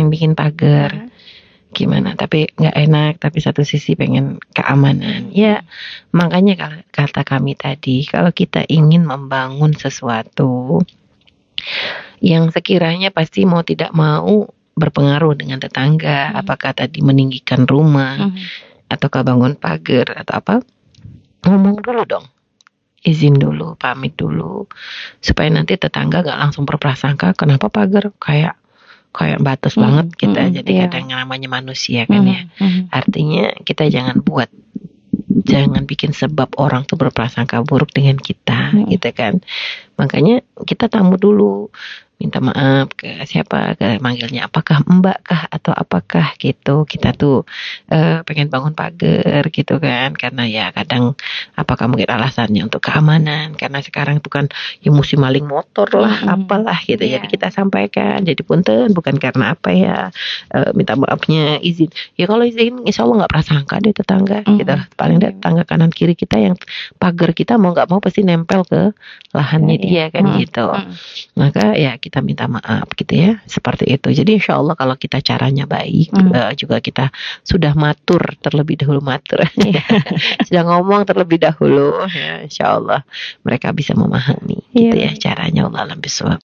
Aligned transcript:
pengen 0.00 0.08
bikin 0.08 0.32
pagar. 0.32 1.12
Gimana? 1.70 2.18
Tapi 2.18 2.50
nggak 2.56 2.76
enak 2.88 3.12
tapi 3.22 3.38
satu 3.38 3.62
sisi 3.62 3.94
pengen 3.94 4.40
keamanan. 4.56 5.30
Ya 5.30 5.62
makanya 6.10 6.82
kata 6.90 7.22
kami 7.22 7.54
tadi 7.54 8.02
kalau 8.08 8.32
kita 8.32 8.64
ingin 8.66 9.06
membangun 9.06 9.76
sesuatu 9.76 10.82
yang 12.18 12.48
sekiranya 12.50 13.12
pasti 13.12 13.44
mau 13.44 13.60
tidak 13.60 13.92
mau 13.92 14.48
berpengaruh 14.74 15.36
dengan 15.36 15.60
tetangga 15.60 16.32
Hmm. 16.32 16.40
apakah 16.40 16.72
tadi 16.72 17.04
meninggikan 17.04 17.68
rumah 17.68 18.32
Mhm. 18.32 18.88
ataukah 18.88 19.22
bangun 19.22 19.54
pagar 19.60 20.16
atau 20.16 20.34
apa 20.40 20.54
ngomong 21.44 21.84
dulu 21.84 22.02
dong. 22.08 22.26
Izin 23.00 23.40
dulu 23.40 23.80
pamit 23.80 24.12
dulu. 24.12 24.68
Supaya 25.24 25.48
nanti 25.48 25.76
tetangga 25.80 26.20
gak 26.20 26.36
langsung 26.36 26.68
berprasangka 26.68 27.32
kenapa 27.32 27.72
pagar? 27.72 28.12
Kayak 28.20 28.59
kayak 29.10 29.42
batas 29.42 29.74
Hmm, 29.74 29.82
banget 29.84 30.06
kita 30.16 30.40
hmm, 30.46 30.54
jadi 30.62 30.70
iya. 30.70 30.80
kadang 30.86 31.04
yang 31.10 31.20
namanya 31.26 31.48
manusia 31.50 32.06
kan 32.06 32.22
Mhm. 32.22 32.30
ya 32.30 32.40
Mhm. 32.62 32.82
artinya 32.94 33.44
kita 33.66 33.84
jangan 33.90 34.22
buat 34.22 34.50
jangan 35.40 35.82
bikin 35.82 36.14
sebab 36.14 36.54
orang 36.62 36.86
tuh 36.86 36.94
berprasangka 36.94 37.62
buruk 37.66 37.90
dengan 37.90 38.18
kita 38.18 38.70
Hmm. 38.70 38.86
gitu 38.86 39.10
kan 39.10 39.42
makanya 40.00 40.40
kita 40.64 40.88
tamu 40.88 41.20
dulu 41.20 41.68
minta 42.20 42.36
maaf 42.36 42.92
ke 42.92 43.24
siapa 43.24 43.80
ke 43.80 43.96
manggilnya 44.04 44.44
apakah 44.44 44.84
mbak 44.84 45.24
kah 45.24 45.48
atau 45.48 45.72
apakah 45.72 46.36
gitu. 46.36 46.84
Kita 46.84 47.16
tuh 47.16 47.48
eh, 47.88 48.20
pengen 48.28 48.52
bangun 48.52 48.76
pagar 48.76 49.48
gitu 49.48 49.80
kan. 49.80 50.12
Karena 50.12 50.44
ya 50.44 50.68
kadang 50.68 51.16
apakah 51.56 51.88
mungkin 51.88 52.12
alasannya 52.12 52.60
untuk 52.68 52.84
keamanan. 52.84 53.56
Karena 53.56 53.80
sekarang 53.80 54.20
itu 54.20 54.28
kan 54.28 54.52
ya 54.84 54.92
musim 54.92 55.24
maling 55.24 55.48
motor 55.48 55.88
lah 55.96 56.20
Mm-mm. 56.20 56.44
apalah 56.44 56.78
gitu. 56.84 57.00
Iya. 57.00 57.24
jadi 57.24 57.26
kita 57.32 57.48
sampaikan 57.48 58.20
jadi 58.20 58.42
punten 58.44 58.92
bukan 58.92 59.16
karena 59.16 59.56
apa 59.56 59.72
ya 59.72 59.96
eh, 60.52 60.70
minta 60.76 61.00
maafnya 61.00 61.56
izin. 61.64 61.88
Ya 62.20 62.28
kalau 62.28 62.44
izin 62.44 62.84
insya 62.84 63.08
Allah 63.08 63.24
nggak 63.24 63.32
prasangka 63.32 63.80
deh 63.80 63.96
tetangga 63.96 64.44
Mm-mm. 64.44 64.60
gitu. 64.60 64.76
Paling 64.92 65.16
deh 65.24 65.32
tetangga 65.40 65.64
kanan 65.64 65.88
kiri 65.88 66.12
kita 66.12 66.36
yang 66.36 66.54
pagar 67.00 67.32
kita 67.32 67.56
mau 67.56 67.72
nggak 67.72 67.88
mau 67.88 68.04
pasti 68.04 68.20
nempel 68.28 68.60
ke 68.68 68.92
lahannya 69.32 69.80
Iya, 69.90 70.04
kan 70.14 70.22
Mm-mm. 70.22 70.38
gitu 70.38 70.62
Mhm. 70.70 70.92
maka 71.34 71.74
ya 71.74 71.98
kita 71.98 72.22
minta 72.22 72.46
maaf 72.46 72.86
gitu 72.94 73.10
ya 73.10 73.42
seperti 73.44 73.90
itu 73.90 74.14
jadi 74.14 74.38
insya 74.38 74.54
Allah 74.54 74.78
kalau 74.78 74.94
kita 74.94 75.18
caranya 75.18 75.66
baik 75.66 76.14
Hmm. 76.14 76.30
eh, 76.30 76.54
juga 76.54 76.78
kita 76.78 77.10
sudah 77.42 77.74
matur 77.74 78.22
terlebih 78.38 78.78
dahulu 78.78 79.02
matur 79.02 79.42
Iya. 79.58 79.82
sudah 80.46 80.62
ngomong 80.62 81.02
terlebih 81.02 81.42
dahulu 81.42 82.06
ya 82.06 82.46
insya 82.46 82.78
Allah 82.78 83.02
mereka 83.42 83.74
bisa 83.74 83.98
memahami 83.98 84.62
gitu 84.70 84.94
Iya. 84.94 85.10
ya 85.10 85.18
caranya 85.18 85.66
Allah 85.66 85.82
alam 85.82 85.98
bisawab 85.98 86.38